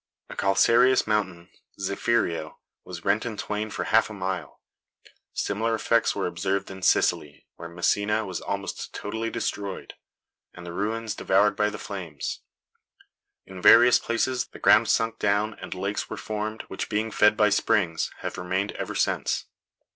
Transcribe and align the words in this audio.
A 0.31 0.35
calcareous 0.35 1.05
mountain, 1.05 1.51
Zefirio, 1.79 2.57
was 2.83 3.05
rent 3.05 3.23
in 3.23 3.37
twain 3.37 3.69
for 3.69 3.83
half 3.83 4.09
a 4.09 4.13
mile. 4.13 4.59
Similar 5.31 5.75
effects 5.75 6.15
were 6.15 6.25
observed 6.25 6.71
in 6.71 6.81
Sicily, 6.81 7.45
where 7.57 7.69
Messina 7.69 8.25
was 8.25 8.41
almost 8.41 8.95
totally 8.95 9.29
destroyed, 9.29 9.93
and 10.55 10.65
the 10.65 10.73
ruins 10.73 11.13
devoured 11.13 11.55
by 11.55 11.69
the 11.69 11.77
flames. 11.77 12.39
"In 13.45 13.61
various 13.61 13.99
places 13.99 14.47
the 14.47 14.57
ground 14.57 14.89
sunk 14.89 15.19
down, 15.19 15.53
and 15.61 15.75
lakes 15.75 16.09
were 16.09 16.17
formed, 16.17 16.63
which, 16.63 16.89
being 16.89 17.11
fed 17.11 17.37
by 17.37 17.49
springs, 17.49 18.09
have 18.21 18.39
remained 18.39 18.71
ever 18.71 18.95
since. 18.95 19.45